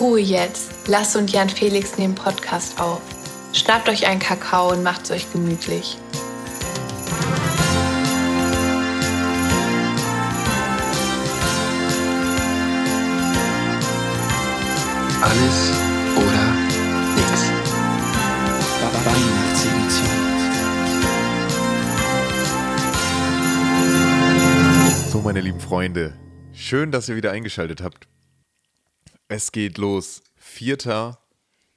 [0.00, 0.70] Ruhe jetzt.
[0.86, 3.00] Lass und Jan Felix nehmen Podcast auf.
[3.52, 5.98] Schnappt euch einen Kakao und macht's euch gemütlich.
[15.20, 15.72] Alles
[16.16, 16.52] oder
[17.16, 17.50] nichts.
[19.04, 20.08] Weihnachtsedition.
[25.10, 26.14] So, meine lieben Freunde,
[26.52, 28.06] schön, dass ihr wieder eingeschaltet habt.
[29.28, 30.22] Es geht los.
[30.36, 31.18] 4.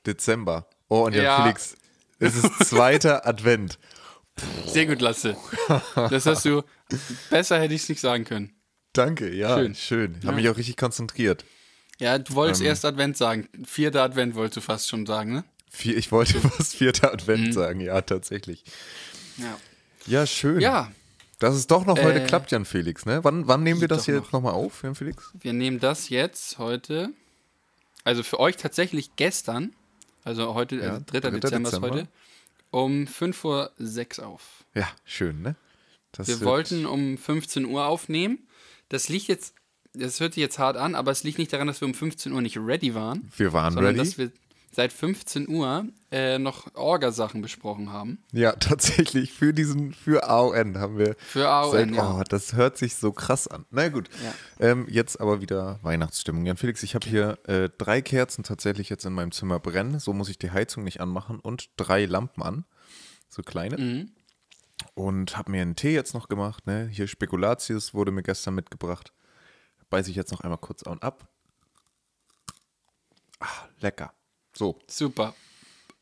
[0.05, 0.67] Dezember.
[0.87, 1.41] Oh, und ja, Ja.
[1.43, 1.75] Felix,
[2.19, 3.77] es ist zweiter Advent.
[4.65, 5.35] Sehr gut, Lasse.
[5.95, 6.63] Das hast du.
[7.29, 8.53] Besser hätte ich es nicht sagen können.
[8.93, 9.75] Danke, ja, schön.
[9.75, 10.19] Schön.
[10.25, 11.45] Habe mich auch richtig konzentriert.
[11.99, 12.67] Ja, du wolltest Ähm.
[12.67, 13.47] erst Advent sagen.
[13.65, 15.43] Vierter Advent wolltest du fast schon sagen, ne?
[15.69, 17.51] Vier, ich wollte fast vierter Advent Mhm.
[17.53, 18.63] sagen, ja, tatsächlich.
[19.37, 19.57] Ja.
[20.07, 20.59] Ja, schön.
[20.61, 20.91] Ja,
[21.39, 23.23] Dass es doch noch heute Äh, klappt, Jan Felix, ne?
[23.23, 24.23] Wann, wann nehmen wir das hier noch.
[24.25, 25.31] jetzt nochmal auf, Jan Felix?
[25.39, 27.09] wir nehmen das jetzt heute.
[28.03, 29.73] Also für euch tatsächlich gestern.
[30.23, 31.19] Also heute, Ja, also 3.
[31.19, 31.29] 3.
[31.39, 31.89] Dezember ist Dezember.
[31.89, 32.07] heute.
[32.71, 34.63] Um 5.06 Uhr auf.
[34.73, 35.55] Ja, schön, ne?
[36.13, 38.39] Das Wir wollten um 15 Uhr aufnehmen.
[38.89, 39.55] Das liegt jetzt,
[39.93, 42.31] das hört sich jetzt hart an, aber es liegt nicht daran, dass wir um 15
[42.33, 43.29] Uhr nicht ready waren.
[43.37, 44.07] Wir waren sondern ready.
[44.07, 44.31] dass wir
[44.71, 48.23] seit 15 Uhr äh, noch Orga-Sachen besprochen haben.
[48.31, 51.15] Ja, tatsächlich, für diesen, für AON haben wir.
[51.17, 52.19] Für AON, seit, ja.
[52.19, 53.65] Oh, das hört sich so krass an.
[53.69, 54.09] Na gut.
[54.59, 56.45] Ähm, jetzt aber wieder Weihnachtsstimmung.
[56.45, 59.99] Jan Felix, ich habe hier äh, drei Kerzen tatsächlich jetzt in meinem Zimmer brennen.
[59.99, 62.65] So muss ich die Heizung nicht anmachen und drei Lampen an.
[63.29, 63.77] So kleine.
[63.77, 64.11] Mhm.
[64.95, 66.65] Und habe mir einen Tee jetzt noch gemacht.
[66.65, 66.87] Ne?
[66.87, 69.13] Hier Spekulatius wurde mir gestern mitgebracht.
[69.89, 71.27] Beiße ich jetzt noch einmal kurz an ab.
[73.39, 74.13] Ah, lecker.
[74.53, 75.35] So, Super.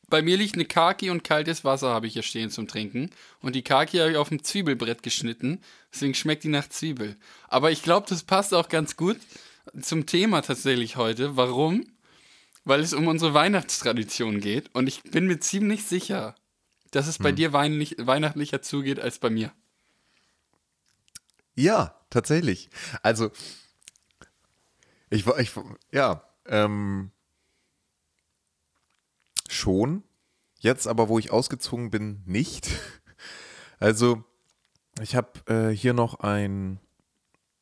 [0.09, 3.11] Bei mir liegt eine Kaki und kaltes Wasser habe ich hier stehen zum Trinken.
[3.41, 5.61] Und die Kaki habe ich auf dem Zwiebelbrett geschnitten.
[5.93, 7.15] Deswegen schmeckt die nach Zwiebel.
[7.47, 9.19] Aber ich glaube, das passt auch ganz gut
[9.79, 11.37] zum Thema tatsächlich heute.
[11.37, 11.85] Warum?
[12.65, 14.73] Weil es um unsere Weihnachtstradition geht.
[14.73, 16.35] Und ich bin mir ziemlich sicher,
[16.91, 19.51] dass es bei dir weinlich, weihnachtlicher zugeht als bei mir.
[21.55, 22.69] Ja, tatsächlich.
[23.03, 23.31] Also,
[25.09, 25.51] ich war, ich,
[25.91, 27.11] ja, ähm,
[29.53, 30.03] schon.
[30.59, 32.69] Jetzt aber, wo ich ausgezogen bin, nicht.
[33.81, 34.25] Also,
[35.01, 36.81] ich habe äh, hier noch ein,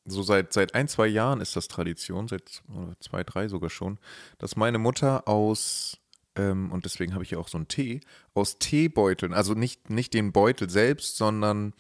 [0.03, 2.63] so seit, seit ein, zwei Jahren ist das Tradition, seit
[2.99, 3.99] zwei, drei sogar schon,
[4.39, 5.99] dass meine Mutter aus,
[6.35, 8.01] ähm, und deswegen habe ich hier auch so einen Tee,
[8.33, 11.75] aus Teebeuteln, also nicht, nicht den Beutel selbst, sondern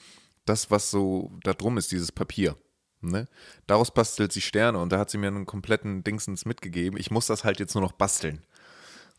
[0.45, 2.57] das, was so da drum ist, dieses Papier.
[3.01, 3.27] Ne?
[3.67, 6.99] Daraus bastelt sie Sterne und da hat sie mir einen kompletten Dingsens mitgegeben.
[6.99, 8.43] Ich muss das halt jetzt nur noch basteln.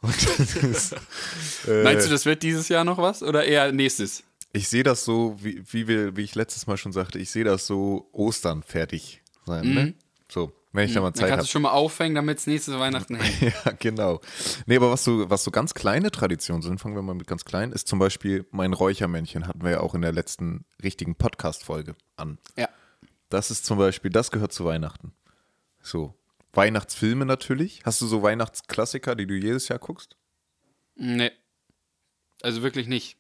[0.63, 0.95] Ist,
[1.67, 3.23] äh, Meinst du, das wird dieses Jahr noch was?
[3.23, 4.23] Oder eher nächstes?
[4.53, 7.45] ich sehe das so, wie, wie, wir, wie ich letztes Mal schon sagte, ich sehe
[7.45, 9.75] das so Ostern fertig sein.
[9.75, 9.95] Ne?
[10.29, 11.13] So, wenn ich da mal Mhm.
[11.13, 11.47] Dann Zeit kannst habe.
[11.47, 13.41] du schon mal aufhängen, damit es nächstes Weihnachten hängt.
[13.65, 14.21] Ja, genau.
[14.67, 17.45] Nee, aber was so, was so ganz kleine Traditionen sind, fangen wir mal mit ganz
[17.45, 21.95] klein, ist zum Beispiel mein Räuchermännchen, hatten wir ja auch in der letzten richtigen Podcast-Folge
[22.17, 22.39] an.
[22.57, 22.69] Ja.
[23.29, 25.13] Das ist zum Beispiel, das gehört zu Weihnachten.
[25.83, 26.15] So.
[26.59, 27.83] Weihnachtsfilme natürlich.
[27.85, 30.17] Hast du so Weihnachtsklassiker, die du jedes Jahr guckst?
[30.97, 31.31] Nee.
[32.43, 33.17] Also wirklich nicht.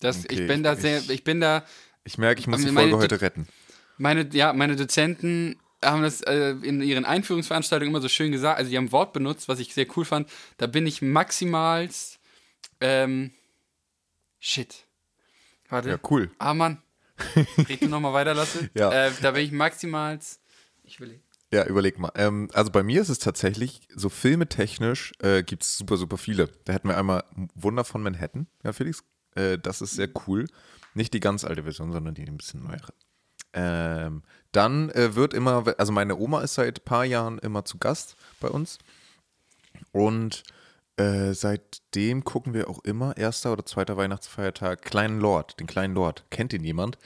[0.00, 1.64] Das, Okay, ich bin da sehr, ich bin da,
[2.04, 3.48] Ich merke, ich muss Aber die Folge heute retten.
[3.96, 8.70] meine, ja, meine Dozenten haben das äh, in ihren Einführungsveranstaltungen immer so schön gesagt, also
[8.70, 11.88] die haben ein Wort benutzt, was ich sehr cool fand, da bin ich maximal,
[12.80, 13.32] ähm,
[14.40, 14.84] shit.
[15.70, 15.88] Warte.
[15.88, 16.30] Ja, cool.
[16.38, 16.82] Ah, Mann.
[17.68, 18.68] Red du nochmal weiter, Lasse?
[18.74, 19.06] Ja.
[19.06, 20.18] Äh, da bin ich maximal,
[20.84, 21.18] ich will
[21.52, 22.12] Ja, überleg mal.
[22.14, 26.48] Ähm, also bei mir ist es tatsächlich, so filmetechnisch äh, gibt es super, super viele.
[26.64, 27.24] Da hätten wir einmal
[27.54, 29.04] Wunder von Manhattan, ja, Felix.
[29.34, 30.46] Äh, das ist sehr cool.
[30.94, 32.94] Nicht die ganz alte Version, sondern die ein bisschen neuere.
[33.52, 37.76] Ähm, dann äh, wird immer, also meine Oma ist seit ein paar Jahren immer zu
[37.76, 38.78] Gast bei uns.
[39.92, 40.44] Und
[40.96, 46.24] äh, seitdem gucken wir auch immer, erster oder zweiter Weihnachtsfeiertag, Kleinen Lord, den Kleinen Lord.
[46.30, 46.96] Kennt ihn jemand?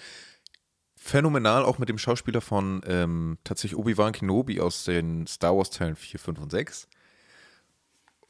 [0.97, 5.97] Phänomenal, auch mit dem Schauspieler von ähm, tatsächlich Obi-Wan Kenobi aus den Star Wars Teilen
[5.97, 6.89] 4, 5 und 6.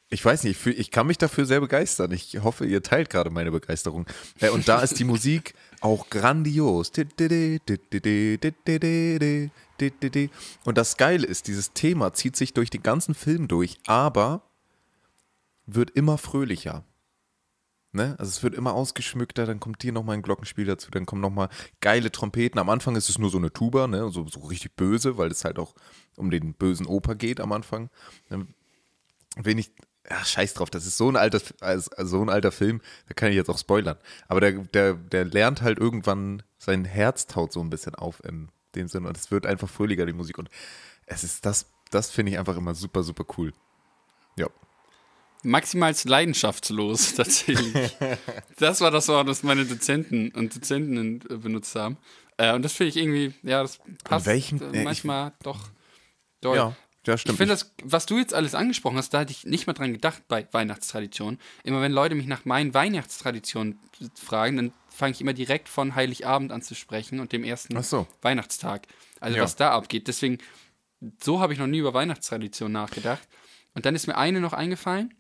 [0.09, 2.13] Ich weiß nicht, ich, ich kann mich dafür sehr begeistern.
[2.13, 4.07] Ich hoffe, ihr teilt gerade meine Begeisterung.
[4.41, 6.93] Äh, und da ist die Musik auch grandios.
[10.65, 14.43] Und das Geile ist, dieses Thema zieht sich durch den ganzen Film durch, aber
[15.67, 16.85] wird immer fröhlicher.
[17.97, 18.15] Ne?
[18.19, 21.49] Also es wird immer ausgeschmückter, dann kommt hier nochmal ein Glockenspiel dazu, dann kommen nochmal
[21.81, 22.61] geile Trompeten.
[22.61, 24.11] Am Anfang ist es nur so eine Tuba, ne?
[24.11, 25.75] so, so richtig böse, weil es halt auch
[26.17, 27.91] um den bösen Opa geht am Anfang.
[28.29, 28.55] Dann
[29.37, 29.73] wenig,
[30.09, 33.31] ach, scheiß drauf, das ist so ein alter, also so ein alter Film, da kann
[33.31, 33.97] ich jetzt auch spoilern.
[34.29, 38.49] Aber der, der, der lernt halt irgendwann, sein Herz taut so ein bisschen auf in
[38.75, 40.39] dem Sinne und es wird einfach fröhlicher, die Musik.
[40.39, 40.51] Und
[41.07, 43.53] es ist das, das finde ich einfach immer super, super cool.
[44.39, 44.49] Ja.
[45.43, 47.93] Maximal leidenschaftslos, tatsächlich.
[48.59, 51.97] das war das Wort, das meine Dozenten und Dozentinnen äh, benutzt haben.
[52.37, 55.69] Äh, und das finde ich irgendwie, ja, das passt welchem- äh, äh, ich- manchmal doch
[56.41, 56.57] doll.
[56.57, 57.39] Ja, ja, Ich stimmt.
[57.39, 60.23] finde das, was du jetzt alles angesprochen hast, da hatte ich nicht mal dran gedacht
[60.29, 61.39] bei Weihnachtstraditionen.
[61.63, 63.79] Immer wenn Leute mich nach meinen Weihnachtstraditionen
[64.15, 68.07] fragen, dann fange ich immer direkt von Heiligabend an zu sprechen und dem ersten so.
[68.23, 68.87] Weihnachtstag.
[69.21, 69.43] Also Ja.
[69.45, 70.09] was da abgeht.
[70.09, 70.39] Deswegen,
[71.23, 73.23] so habe ich noch nie über Weihnachtstraditionen nachgedacht.
[73.75, 75.15] Und dann ist mir eine noch eingefallen.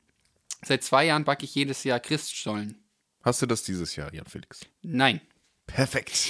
[0.64, 2.82] Seit zwei Jahren backe ich jedes Jahr Christstollen.
[3.23, 4.61] Hast du das dieses Jahr, Jan Felix?
[4.82, 5.20] Nein.
[5.67, 6.29] Perfekt.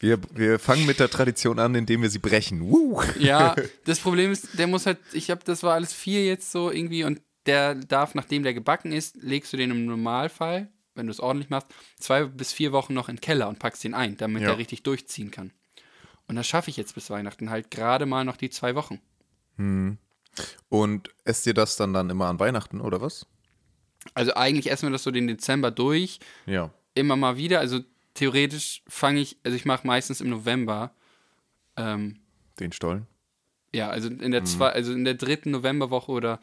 [0.00, 2.60] Wir, wir fangen mit der Tradition an, indem wir sie brechen.
[2.70, 3.02] Woo.
[3.18, 3.54] Ja,
[3.84, 7.04] das Problem ist, der muss halt, ich habe, das war alles vier jetzt so irgendwie
[7.04, 11.20] und der darf, nachdem der gebacken ist, legst du den im Normalfall, wenn du es
[11.20, 11.68] ordentlich machst,
[11.98, 14.50] zwei bis vier Wochen noch in den Keller und packst den ein, damit Ja.
[14.50, 15.52] er richtig durchziehen kann.
[16.26, 19.00] Und das schaffe ich jetzt bis Weihnachten halt gerade mal noch die zwei Wochen.
[20.68, 23.26] Und esst ihr das dann dann immer an Weihnachten oder was?
[24.14, 26.70] Also eigentlich essen wir das so den Dezember durch, Ja.
[26.94, 27.60] immer mal wieder.
[27.60, 27.80] Also
[28.14, 30.92] theoretisch fange ich, also ich mache meistens im November,
[31.76, 32.18] ähm,
[32.58, 33.06] Den Stollen.
[33.74, 34.30] Ja, also in Mhm.
[34.32, 36.40] der zwei, also in der dritten Novemberwoche oder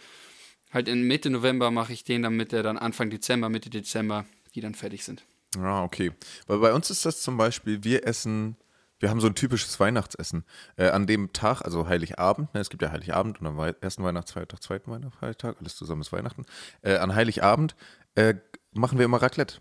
[0.72, 4.62] halt in Mitte November mache ich den, damit der dann Anfang Dezember, Mitte Dezember, die
[4.62, 5.24] dann fertig sind.
[5.58, 6.12] Ah, okay.
[6.48, 8.58] Weil bei uns ist das zum Beispiel, wir essen,
[9.00, 10.46] wir haben so ein typisches Weihnachtsessen.
[10.78, 14.04] Äh, an dem Tag, also Heiligabend, ne, es gibt ja Heiligabend und am Wei ersten
[14.04, 16.46] Weihnachtsfeiertag, zweiten Weihnachtsfeiertag, alles zusammen ist Weihnachten.
[16.82, 17.76] Äh, an Heiligabend
[18.16, 18.36] äh,
[18.74, 19.58] machen wir immer Raclette.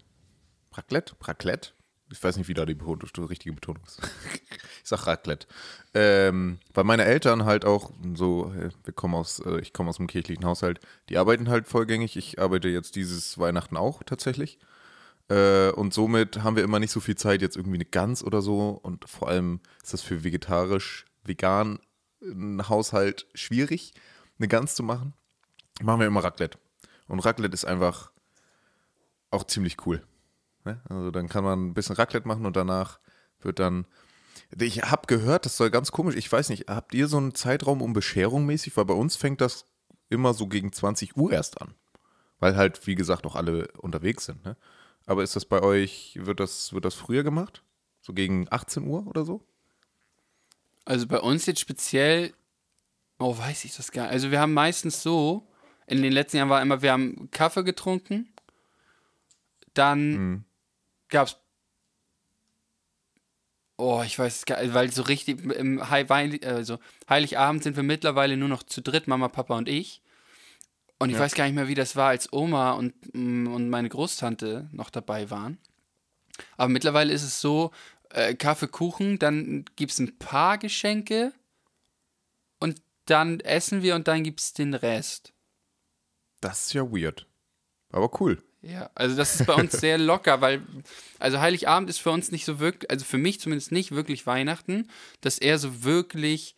[0.72, 1.14] Raclette?
[1.20, 1.70] Raclette?
[2.12, 4.00] Ich weiß nicht, wie da die, Betonung, die richtige Betonung ist.
[4.50, 5.46] ich sag Raclette.
[5.94, 9.98] Ähm, weil meine Eltern halt auch so, äh, wir kommen aus, äh, ich komme aus
[9.98, 12.16] einem kirchlichen Haushalt, die arbeiten halt vollgängig.
[12.16, 14.58] Ich arbeite jetzt dieses Weihnachten auch tatsächlich.
[15.28, 18.42] Äh, und somit haben wir immer nicht so viel Zeit, jetzt irgendwie eine Gans oder
[18.42, 18.70] so.
[18.82, 21.78] Und vor allem ist das für vegetarisch, vegan
[22.22, 23.94] einen Haushalt schwierig,
[24.38, 25.14] eine Gans zu machen.
[25.82, 26.58] Machen wir immer Raclette.
[27.08, 28.10] Und Raclette ist einfach
[29.30, 30.02] auch ziemlich cool.
[30.64, 30.80] Ne?
[30.88, 32.98] Also dann kann man ein bisschen Raclette machen und danach
[33.40, 33.86] wird dann.
[34.56, 36.16] Ich habe gehört, das soll ganz komisch.
[36.16, 38.76] Ich weiß nicht, habt ihr so einen Zeitraum um Bescherung mäßig?
[38.76, 39.66] Weil bei uns fängt das
[40.08, 41.74] immer so gegen 20 Uhr erst an.
[42.40, 44.44] Weil halt, wie gesagt, auch alle unterwegs sind.
[44.44, 44.56] Ne?
[45.06, 47.62] Aber ist das bei euch, wird das, wird das früher gemacht?
[48.00, 49.42] So gegen 18 Uhr oder so?
[50.84, 52.32] Also bei uns jetzt speziell,
[53.18, 54.12] oh, weiß ich das gar nicht.
[54.12, 55.46] Also wir haben meistens so,
[55.86, 58.32] in den letzten Jahren war immer, wir haben Kaffee getrunken,
[59.74, 60.44] dann
[61.08, 61.36] gab's
[63.76, 66.78] Oh, ich weiß es gar nicht, weil so richtig im Wein- also
[67.08, 70.00] Heiligabend sind wir mittlerweile nur noch zu dritt, Mama, Papa und ich.
[70.98, 73.88] Und ich weiß gar nicht mehr, wie das war, als Oma und, mm, und meine
[73.88, 75.58] Großtante noch dabei waren.
[76.56, 77.72] Aber mittlerweile ist es so,
[78.10, 81.32] äh, Kaffee, Kuchen, dann gibt es ein paar Geschenke
[82.60, 85.32] und dann essen wir und dann gibt es den Rest.
[86.40, 87.26] Das ist ja weird.
[87.90, 88.42] Aber cool.
[88.62, 90.62] Ja, also das ist bei uns sehr locker, weil,
[91.18, 94.88] also Heiligabend ist für uns nicht so wirklich, also für mich zumindest nicht wirklich Weihnachten,
[95.20, 96.56] dass er so wirklich,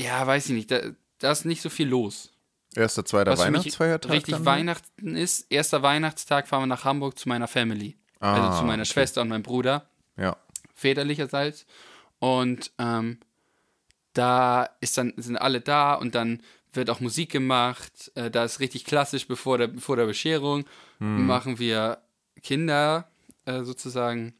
[0.00, 0.80] ja, weiß ich nicht, da,
[1.18, 2.32] da ist nicht so viel los.
[2.74, 4.12] Erster, zweiter Weihnachtsfeiertag.
[4.12, 4.44] richtig dann?
[4.44, 7.96] Weihnachten ist, erster Weihnachtstag fahren wir nach Hamburg zu meiner Family.
[8.20, 8.92] Ah, also zu meiner okay.
[8.92, 9.86] Schwester und meinem Bruder.
[10.16, 10.36] Ja.
[10.74, 11.66] väterlicherseits.
[12.18, 13.18] Und ähm,
[14.12, 18.12] da ist dann, sind alle da und dann wird auch Musik gemacht.
[18.14, 20.64] Äh, da ist richtig klassisch, bevor der, bevor der Bescherung
[20.98, 22.02] machen wir
[22.42, 23.08] Kinder
[23.46, 24.34] äh, sozusagen,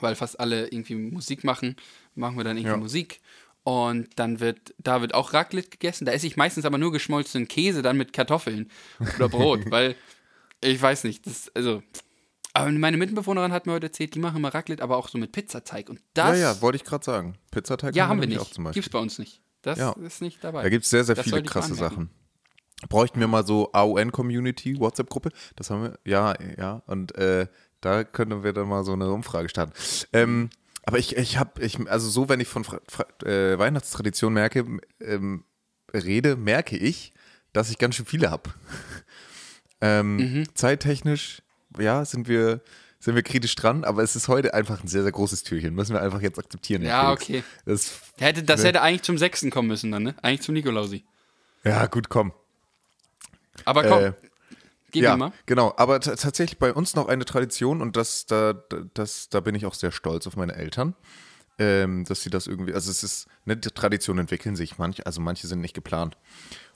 [0.00, 1.76] weil fast alle irgendwie Musik machen,
[2.16, 2.76] machen wir dann irgendwie Ja.
[2.78, 3.20] Musik.
[3.64, 6.06] Und dann wird, da wird auch Raclette gegessen.
[6.06, 8.70] Da esse ich meistens aber nur geschmolzenen Käse, dann mit Kartoffeln
[9.16, 9.94] oder Brot, weil
[10.62, 11.82] ich weiß nicht, das, also.
[12.54, 15.32] Aber meine Mitbewohnerin hat mir heute erzählt, die machen immer Raclette, aber auch so mit
[15.32, 15.90] Pizzateig.
[15.90, 17.36] Und Ja, das, ja, wollte ich gerade sagen.
[17.50, 18.40] Pizzateig ja, haben wir nicht.
[18.40, 18.82] auch zum Beispiel.
[18.82, 19.42] Gibt's bei uns nicht.
[19.62, 19.92] Das Ja.
[19.92, 20.62] ist nicht dabei.
[20.62, 21.74] Da gibt es sehr, sehr Das viele krasse.
[21.74, 22.10] Sachen.
[22.88, 25.30] Bräuchten wir mal so AON-Community, WhatsApp-Gruppe?
[25.56, 26.82] Das haben wir, ja, ja.
[26.86, 27.46] Und äh,
[27.80, 29.72] da können wir dann mal so eine Umfrage starten.
[30.12, 30.50] Ähm,
[30.88, 34.64] aber ich, ich habe, ich, also so, wenn ich von Fra Fra äh, Weihnachtstradition merke,
[35.00, 35.44] ähm,
[35.92, 37.12] rede, merke ich,
[37.52, 38.48] dass ich ganz schön viele habe.
[39.82, 40.54] ähm, Mhm.
[40.54, 41.42] Zeittechnisch,
[41.78, 42.62] ja, sind wir,
[43.00, 45.74] sind wir kritisch dran, aber es ist heute einfach ein sehr, sehr großes Türchen.
[45.74, 46.80] Müssen wir einfach jetzt akzeptieren.
[46.80, 47.44] Ja, okay.
[47.66, 48.68] Das, Hätte, das Ne.
[48.68, 50.14] hätte eigentlich zum Sechsten kommen müssen dann, ne?
[50.22, 51.04] Eigentlich zum Nikolausi.
[51.64, 52.32] ja, gut, komm.
[53.66, 54.12] Aber komm, Äh,
[54.90, 55.32] gib ja, mal.
[55.46, 55.74] genau.
[55.76, 59.66] Aber tatsächlich bei uns noch eine Tradition und das, da, da- das, da bin ich
[59.66, 60.94] auch sehr stolz auf meine Eltern,
[61.58, 65.46] ähm, dass sie das irgendwie, also es ist, ne, Traditionen entwickeln sich, manch, also manche
[65.46, 66.16] sind nicht geplant.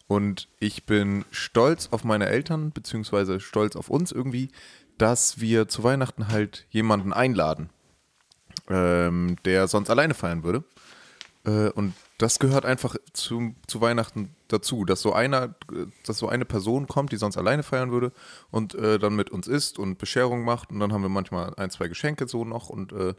[0.08, 4.50] Und ich bin stolz auf meine Eltern, beziehungsweise stolz auf uns irgendwie,
[4.98, 7.70] dass wir zu Weihnachten halt jemanden einladen,
[8.68, 10.64] ähm, der sonst alleine feiern würde.
[11.44, 15.54] Äh, und das gehört einfach zu, zu Weihnachten dazu, dass so einer,
[16.06, 18.12] dass so eine Person kommt, die sonst alleine feiern würde
[18.50, 21.70] und äh, dann mit uns isst und Bescherung macht und dann haben wir manchmal ein,
[21.70, 23.14] zwei Geschenke so noch und äh,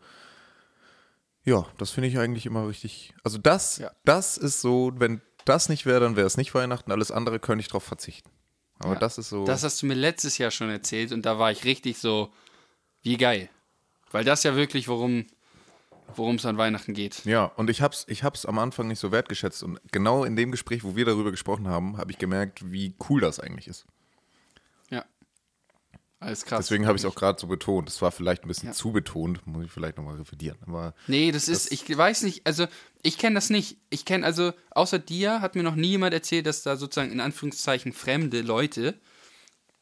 [1.44, 3.14] ja, das finde ich eigentlich immer richtig.
[3.24, 3.92] Also das, Ja.
[4.06, 6.92] das ist so, wenn das nicht wäre, dann wäre es nicht Weihnachten.
[6.94, 8.30] Alles andere könnte ich drauf verzichten.
[8.80, 9.00] Aber Ja.
[9.00, 9.44] das ist so.
[9.44, 12.32] Das hast du mir letztes Jahr schon erzählt und da war ich richtig so,
[13.02, 13.50] wie geil.
[14.12, 15.26] Weil das ja wirklich, worum
[16.16, 17.26] worum es an Weihnachten geht.
[17.26, 19.64] Ja, und ich hab's, ich hab's am Anfang nicht so wertgeschätzt.
[19.64, 23.22] Und genau in dem Gespräch, wo wir darüber gesprochen haben, habe ich gemerkt, wie cool
[23.22, 23.86] das eigentlich ist.
[24.90, 25.06] Ja.
[26.20, 26.66] Alles krass.
[26.68, 27.90] Deswegen habe ich es auch gerade so betont.
[27.90, 28.74] Es war vielleicht ein bisschen Ja.
[28.74, 30.58] zu betont, muss ich vielleicht nochmal revidieren.
[30.66, 32.68] Aber Nee, das ist, ich weiß nicht, also
[33.02, 33.78] ich kenne das nicht.
[33.90, 37.20] Ich kenne also, außer dir hat mir noch nie jemand erzählt, dass da sozusagen in
[37.20, 39.00] Anführungszeichen fremde Leute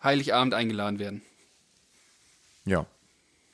[0.04, 1.22] Heiligabend eingeladen werden.
[2.66, 2.86] ja.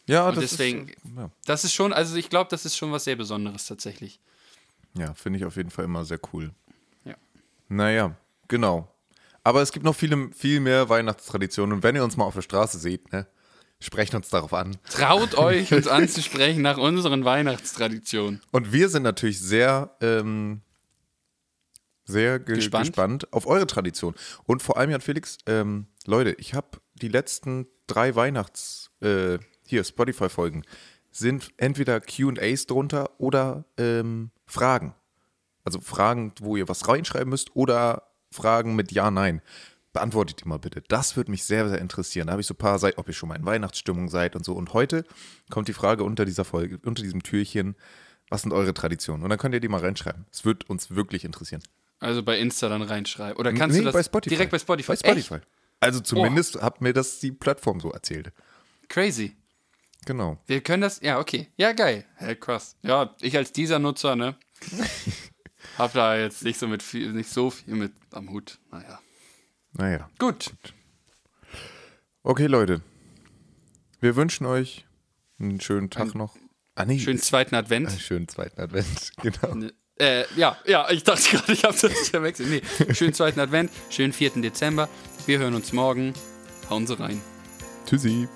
[0.07, 0.97] Ja, Und das deswegen- ist.
[1.15, 4.19] Ja, Das ist schon, also ich glaube, das ist schon was sehr Besonderes tatsächlich.
[4.97, 6.51] ja finde ich auf jeden Fall immer sehr cool.
[7.05, 7.15] Ja.
[7.69, 8.15] Naja,
[8.47, 8.91] genau.
[9.43, 11.73] Aber es gibt noch viele, viel mehr Weihnachtstraditionen.
[11.77, 13.27] Und wenn ihr uns mal auf der Straße seht, ne,
[13.79, 14.75] sprecht uns darauf an.
[14.89, 18.41] Traut euch, uns anzusprechen nach unseren Weihnachtstraditionen.
[18.51, 20.61] Und wir sind natürlich sehr, ähm,
[22.05, 22.87] sehr ge Gespannt.
[22.87, 23.33] gespannt.
[23.33, 24.15] auf eure Tradition.
[24.45, 29.37] Und vor allem, Jan Felix, ähm, Leute, ich habe die letzten drei Weihnachts, äh,
[29.69, 30.63] hier, Spotify-Folgen,
[31.11, 34.93] sind entweder QAs drunter oder ähm, Fragen.
[35.63, 39.41] Also Fragen, wo ihr was reinschreiben müsst oder Fragen mit Ja, Nein.
[39.93, 40.83] Beantwortet die mal bitte.
[40.87, 42.27] Das würde mich sehr, sehr interessieren.
[42.27, 44.45] Da habe ich so ein paar seid, ob ihr schon mal in Weihnachtsstimmung seid und
[44.45, 44.53] so.
[44.53, 45.05] Und heute
[45.49, 47.75] kommt die Frage unter dieser Folge, unter diesem Türchen,
[48.29, 49.23] was sind eure Traditionen?
[49.23, 50.25] Und dann könnt ihr die mal reinschreiben.
[50.31, 51.63] Es wird uns wirklich interessieren.
[51.99, 53.37] Also bei Insta dann reinschreiben.
[53.37, 54.91] Oder kannst Nee, du das bei direkt bei Spotify?
[54.91, 55.35] Bei Spotify.
[55.35, 55.47] Echt?
[55.79, 58.31] Also zumindest hat mir das die Plattform so erzählt.
[58.89, 59.35] Crazy.
[60.07, 60.37] Genau.
[60.47, 61.47] Wir können das, ja, okay.
[61.57, 62.05] Ja, geil.
[62.15, 62.77] Hä, krass.
[62.81, 64.37] Ja, ich als dieser Nutzer, ne?
[65.77, 68.57] hab da jetzt nicht so mit viel, nicht so viel mit am Hut.
[68.71, 69.01] Naja.
[69.73, 70.09] Naja.
[70.17, 70.53] Gut.
[72.23, 72.81] Okay, Leute.
[73.99, 74.85] Wir wünschen euch
[75.39, 76.37] einen schönen Tag Ein- noch.
[76.75, 76.99] Ah, nee.
[76.99, 77.89] Schönen zweiten Advent.
[77.89, 79.11] Einen schönen zweiten Advent.
[79.21, 79.55] Genau.
[79.55, 82.49] Ne, Äh, ja, ja, ich dachte gerade, ich habe das verwechselt.
[82.49, 84.41] Nee, schönen zweiten Advent, schönen 4.
[84.41, 84.87] Dezember.
[85.25, 86.13] Wir hören uns morgen.
[86.69, 87.19] Hauen Sie rein.
[87.85, 88.29] Tschüssi.